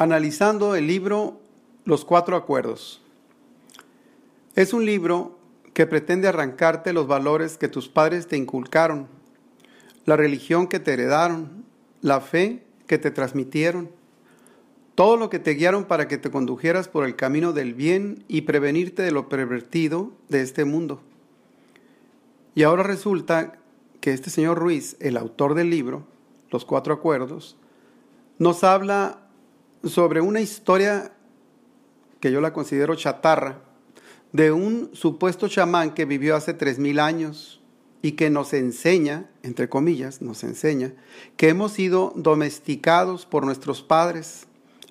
[0.00, 1.42] Analizando el libro
[1.84, 3.02] Los Cuatro Acuerdos.
[4.54, 5.38] Es un libro
[5.74, 9.08] que pretende arrancarte los valores que tus padres te inculcaron,
[10.06, 11.66] la religión que te heredaron,
[12.00, 13.90] la fe que te transmitieron,
[14.94, 18.40] todo lo que te guiaron para que te condujeras por el camino del bien y
[18.40, 21.02] prevenirte de lo pervertido de este mundo.
[22.54, 23.58] Y ahora resulta
[24.00, 26.06] que este señor Ruiz, el autor del libro,
[26.50, 27.58] Los Cuatro Acuerdos,
[28.38, 29.26] nos habla
[29.84, 31.12] sobre una historia
[32.20, 33.62] que yo la considero chatarra,
[34.32, 37.60] de un supuesto chamán que vivió hace tres mil años
[38.02, 40.94] y que nos enseña, entre comillas, nos enseña,
[41.36, 44.46] que hemos sido domesticados por nuestros padres,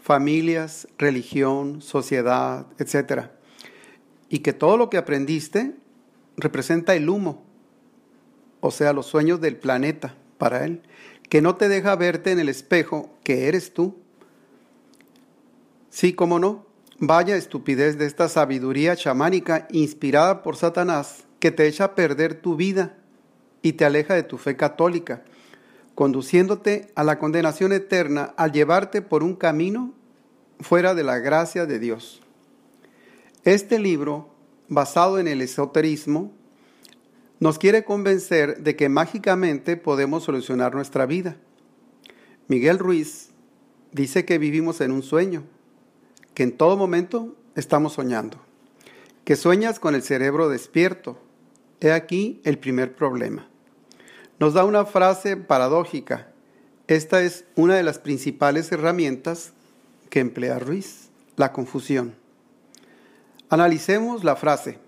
[0.00, 3.28] familias, religión, sociedad, etc.
[4.28, 5.74] Y que todo lo que aprendiste
[6.36, 7.42] representa el humo,
[8.60, 10.82] o sea, los sueños del planeta para él,
[11.28, 13.96] que no te deja verte en el espejo que eres tú.
[15.94, 16.66] Sí, cómo no,
[16.98, 22.56] vaya estupidez de esta sabiduría chamánica inspirada por Satanás que te echa a perder tu
[22.56, 22.98] vida
[23.62, 25.22] y te aleja de tu fe católica
[25.94, 29.94] conduciéndote a la condenación eterna al llevarte por un camino
[30.58, 32.20] fuera de la gracia de Dios.
[33.44, 34.34] Este libro,
[34.68, 36.32] basado en el esoterismo,
[37.38, 41.36] nos quiere convencer de que mágicamente podemos solucionar nuestra vida.
[42.48, 43.30] Miguel Ruiz
[43.92, 45.44] dice que vivimos en un sueño,
[46.34, 48.38] que en todo momento estamos soñando,
[49.24, 51.18] que sueñas con el cerebro despierto.
[51.80, 53.48] He aquí el primer problema
[54.38, 56.28] nos da una frase paradójica.
[56.86, 59.52] Esta es una de las principales herramientas
[60.10, 62.14] que emplea Ruiz, la confusión.
[63.48, 64.78] Analicemos la frase.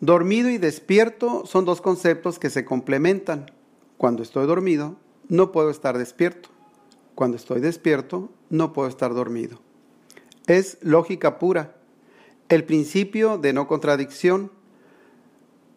[0.00, 3.50] Dormido y despierto son dos conceptos que se complementan.
[3.98, 4.96] Cuando estoy dormido,
[5.28, 6.48] no puedo estar despierto.
[7.14, 9.60] Cuando estoy despierto, no puedo estar dormido.
[10.46, 11.76] Es lógica pura.
[12.48, 14.50] El principio de no contradicción.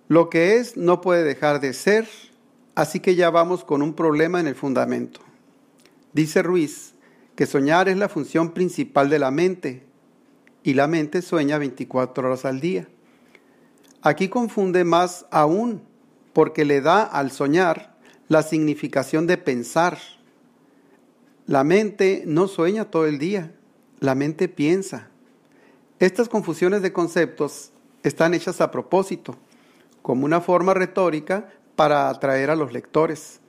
[0.08, 2.08] Lo que es no puede dejar de ser
[2.76, 5.22] Así que ya vamos con un problema en el fundamento.
[6.12, 6.94] Dice Ruiz
[7.36, 9.84] que soñar es la función principal de la mente
[10.62, 12.88] y la mente sueña 24 horas al día.
[14.02, 15.82] Aquí confunde más aún
[16.34, 19.98] porque le da al soñar la significación de pensar.
[21.48, 23.54] La mente no sueña todo el día,
[24.00, 25.10] la mente piensa.
[26.00, 27.72] Estas confusiones de conceptos
[28.04, 29.36] están hechas a propósito,
[30.02, 33.40] como una forma retórica para atraer a los lectores.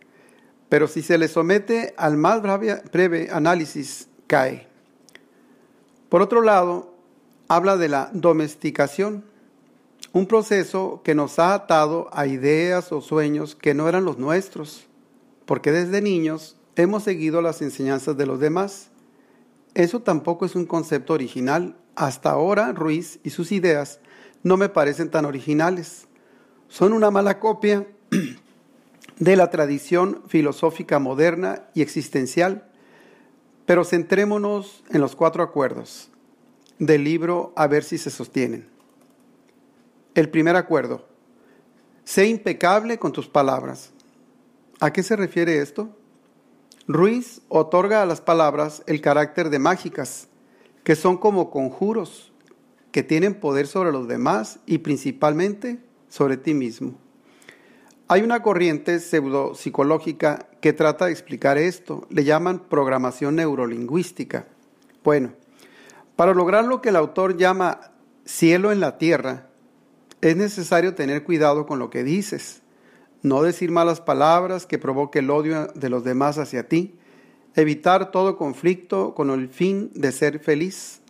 [0.68, 4.68] Pero si se le somete al más breve análisis, cae.
[6.08, 6.94] Por otro lado,
[7.48, 9.24] habla de la domesticación,
[10.12, 14.86] un proceso que nos ha atado a ideas o sueños que no eran los nuestros,
[15.44, 18.88] porque desde niños hemos seguido las enseñanzas de los demás.
[19.76, 21.76] Eso tampoco es un concepto original.
[21.96, 24.00] Hasta ahora Ruiz y sus ideas
[24.42, 26.06] no me parecen tan originales.
[26.66, 27.86] Son una mala copia
[29.18, 32.70] de la tradición filosófica moderna y existencial,
[33.66, 36.10] pero centrémonos en los cuatro acuerdos
[36.78, 38.70] del libro a ver si se sostienen.
[40.14, 41.06] El primer acuerdo,
[42.02, 43.92] sé impecable con tus palabras.
[44.80, 45.94] ¿A qué se refiere esto?
[46.88, 50.28] Ruiz otorga a las palabras el carácter de mágicas,
[50.84, 52.32] que son como conjuros,
[52.92, 56.94] que tienen poder sobre los demás y principalmente sobre ti mismo.
[58.06, 62.06] Hay una corriente pseudopsicológica que trata de explicar esto.
[62.08, 64.46] Le llaman programación neurolingüística.
[65.02, 65.32] Bueno,
[66.14, 67.80] para lograr lo que el autor llama
[68.24, 69.48] cielo en la tierra,
[70.20, 72.62] es necesario tener cuidado con lo que dices,
[73.26, 76.94] no decir malas palabras que provoque el odio de los demás hacia ti,
[77.54, 81.00] evitar todo conflicto con el fin de ser feliz.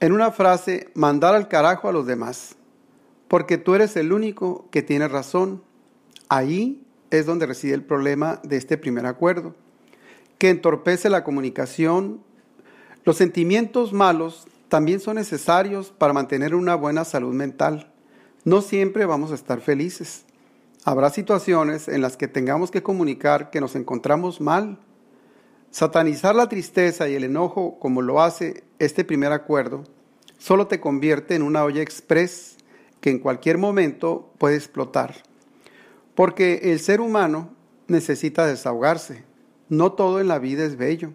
[0.00, 2.56] En una frase, mandar al carajo a los demás
[3.28, 5.62] porque tú eres el único que tiene razón.
[6.28, 9.54] Ahí es donde reside el problema de este primer acuerdo,
[10.38, 12.20] que entorpece la comunicación.
[13.04, 17.92] Los sentimientos malos también son necesarios para mantener una buena salud mental.
[18.44, 20.24] No siempre vamos a estar felices.
[20.86, 24.78] Habrá situaciones en las que tengamos que comunicar que nos encontramos mal.
[25.72, 29.82] Satanizar la tristeza y el enojo como lo hace este primer acuerdo
[30.38, 32.56] solo te convierte en una olla express
[33.00, 35.16] que en cualquier momento puede explotar.
[36.14, 37.50] Porque el ser humano
[37.88, 39.24] necesita desahogarse.
[39.68, 41.10] No todo en la vida es bello.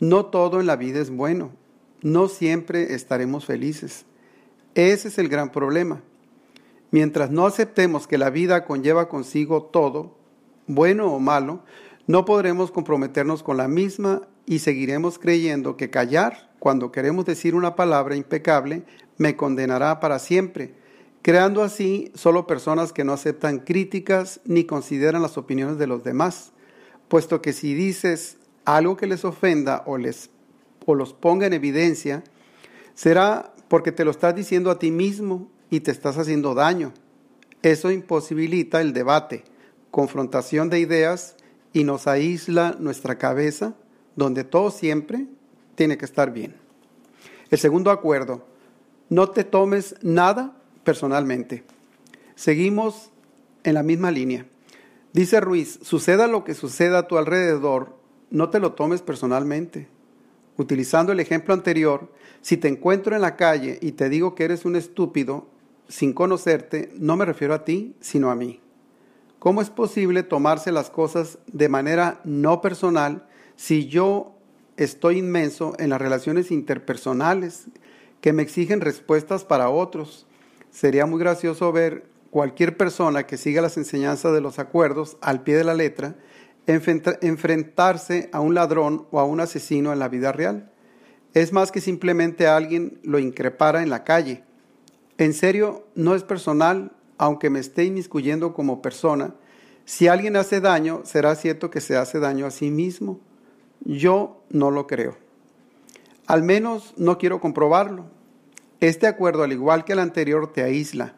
[0.00, 1.52] No todo en la vida es bueno.
[2.02, 4.04] No siempre estaremos felices.
[4.74, 6.02] Ese es el gran problema.
[6.90, 10.16] Mientras no aceptemos que la vida conlleva consigo todo,
[10.66, 11.62] bueno o malo,
[12.06, 17.76] no podremos comprometernos con la misma y seguiremos creyendo que callar cuando queremos decir una
[17.76, 18.84] palabra impecable
[19.18, 20.74] me condenará para siempre,
[21.20, 26.52] creando así solo personas que no aceptan críticas ni consideran las opiniones de los demás,
[27.08, 30.30] puesto que si dices algo que les ofenda o, les,
[30.86, 32.24] o los ponga en evidencia,
[32.94, 36.92] será porque te lo estás diciendo a ti mismo y te estás haciendo daño.
[37.62, 39.44] Eso imposibilita el debate,
[39.90, 41.36] confrontación de ideas
[41.72, 43.74] y nos aísla nuestra cabeza,
[44.16, 45.26] donde todo siempre
[45.74, 46.54] tiene que estar bien.
[47.50, 48.46] El segundo acuerdo,
[49.08, 51.64] no te tomes nada personalmente.
[52.34, 53.10] Seguimos
[53.64, 54.46] en la misma línea.
[55.12, 57.96] Dice Ruiz, suceda lo que suceda a tu alrededor,
[58.30, 59.88] no te lo tomes personalmente.
[60.56, 62.12] Utilizando el ejemplo anterior,
[62.42, 65.46] si te encuentro en la calle y te digo que eres un estúpido,
[65.88, 68.60] sin conocerte, no me refiero a ti, sino a mí.
[69.38, 73.26] ¿Cómo es posible tomarse las cosas de manera no personal
[73.56, 74.34] si yo
[74.76, 77.66] estoy inmenso en las relaciones interpersonales
[78.20, 80.26] que me exigen respuestas para otros?
[80.70, 85.56] Sería muy gracioso ver cualquier persona que siga las enseñanzas de los acuerdos al pie
[85.56, 86.16] de la letra
[86.68, 90.70] enfrentarse a un ladrón o a un asesino en la vida real.
[91.32, 94.44] Es más que simplemente alguien lo increpara en la calle.
[95.18, 99.34] En serio, no es personal, aunque me esté inmiscuyendo como persona.
[99.84, 103.20] Si alguien hace daño, será cierto que se hace daño a sí mismo.
[103.80, 105.16] Yo no lo creo.
[106.26, 108.06] Al menos no quiero comprobarlo.
[108.80, 111.16] Este acuerdo, al igual que el anterior, te aísla,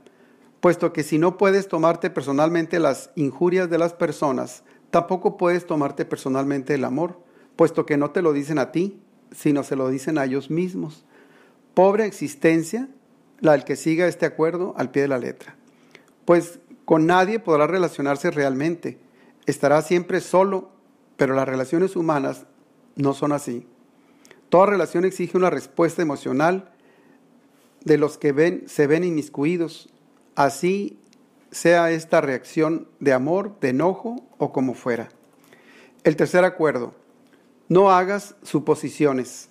[0.60, 6.04] puesto que si no puedes tomarte personalmente las injurias de las personas, Tampoco puedes tomarte
[6.04, 7.20] personalmente el amor,
[7.56, 9.00] puesto que no te lo dicen a ti,
[9.30, 11.04] sino se lo dicen a ellos mismos.
[11.74, 12.88] Pobre existencia
[13.40, 15.56] la del que siga este acuerdo al pie de la letra.
[16.24, 18.98] Pues con nadie podrá relacionarse realmente.
[19.46, 20.70] Estará siempre solo,
[21.16, 22.46] pero las relaciones humanas
[22.96, 23.66] no son así.
[24.48, 26.72] Toda relación exige una respuesta emocional
[27.84, 29.88] de los que se ven inmiscuidos.
[30.34, 30.98] Así
[31.50, 35.08] sea esta reacción de amor, de enojo o como fuera.
[36.04, 36.94] El tercer acuerdo,
[37.68, 39.48] no hagas suposiciones.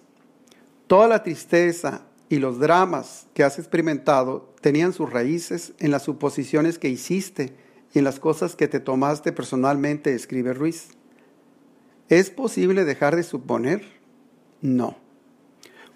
[0.87, 6.77] Toda la tristeza y los dramas que has experimentado tenían sus raíces en las suposiciones
[6.77, 7.55] que hiciste
[7.93, 10.89] y en las cosas que te tomaste personalmente, escribe Ruiz.
[12.07, 13.83] ¿Es posible dejar de suponer?
[14.61, 14.95] No.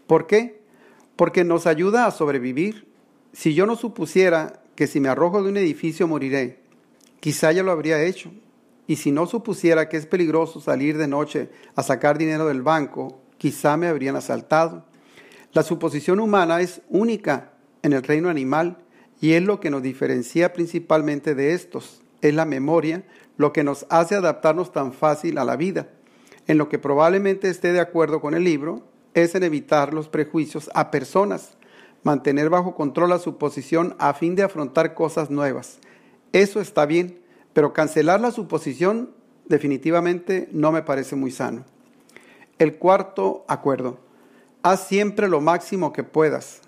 [0.07, 0.61] ¿Por qué?
[1.15, 2.87] Porque nos ayuda a sobrevivir.
[3.31, 6.59] Si yo no supusiera que si me arrojo de un edificio moriré.
[7.19, 8.31] Quizá ya lo habría hecho.
[8.87, 13.21] Y si no supusiera que es peligroso salir de noche a sacar dinero del banco,
[13.37, 14.85] quizá me habrían asaltado.
[15.53, 17.53] La suposición humana es única
[17.83, 18.77] en el reino animal
[19.21, 22.01] y es lo que nos diferencia principalmente de estos.
[22.21, 23.03] Es la memoria
[23.37, 25.89] lo que nos hace adaptarnos tan fácil a la vida.
[26.47, 28.83] En lo que probablemente esté de acuerdo con el libro
[29.13, 31.55] es en evitar los prejuicios a personas
[32.03, 35.79] mantener bajo control la suposición a fin de afrontar cosas nuevas.
[36.33, 37.19] Eso está bien,
[37.53, 39.11] pero cancelar la suposición
[39.45, 41.65] definitivamente no me parece muy sano.
[42.59, 43.99] El cuarto acuerdo.
[44.63, 46.61] Haz siempre lo máximo que puedas.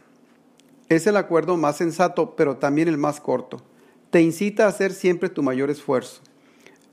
[0.89, 3.63] Es el acuerdo más sensato, pero también el más corto.
[4.09, 6.21] Te incita a hacer siempre tu mayor esfuerzo.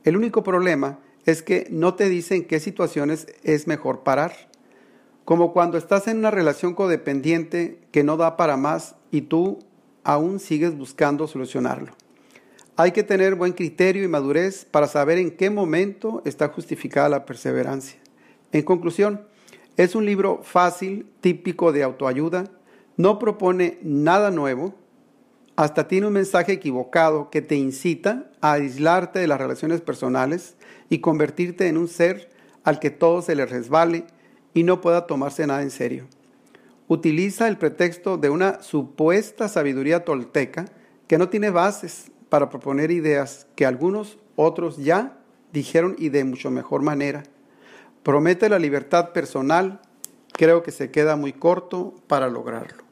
[0.05, 4.33] El único problema es que no te dicen qué situaciones es mejor parar
[5.25, 9.59] como cuando estás en una relación codependiente que no da para más y tú
[10.05, 11.93] aún sigues buscando solucionarlo.
[12.77, 17.25] Hay que tener buen criterio y madurez para saber en qué momento está justificada la
[17.25, 17.99] perseverancia.
[18.51, 19.32] En conclusión,
[19.77, 22.51] es un libro fácil, típico de autoayuda,
[22.97, 24.75] no propone nada nuevo,
[25.57, 30.57] hasta tiene un mensaje equivocado que te incita a aislarte de las relaciones personales
[30.89, 32.31] y convertirte en un ser
[32.65, 34.05] al que todo se le resbale
[34.55, 36.07] y no pueda tomarse nada en serio.
[36.89, 40.67] Utiliza el pretexto de una supuesta sabiduría tolteca
[41.07, 45.19] que no tiene bases para proponer ideas que algunos otros ya
[45.53, 47.23] dijeron y de mucho mejor manera.
[48.03, 49.81] Promete la libertad personal,
[50.33, 52.83] creo que se queda muy corto para lograrlo.